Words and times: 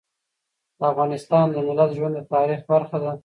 د 0.77 0.79
افغانستان 0.91 1.45
د 1.51 1.57
ملت 1.67 1.89
ژوند 1.97 2.13
د 2.17 2.21
تاریخ 2.33 2.59
برخه 2.71 2.97
ده. 3.03 3.11